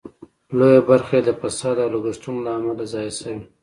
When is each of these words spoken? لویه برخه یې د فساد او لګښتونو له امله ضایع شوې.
لویه 0.57 0.81
برخه 0.89 1.13
یې 1.17 1.21
د 1.25 1.29
فساد 1.41 1.75
او 1.83 1.89
لګښتونو 1.95 2.39
له 2.45 2.51
امله 2.57 2.83
ضایع 2.93 3.13
شوې. 3.19 3.37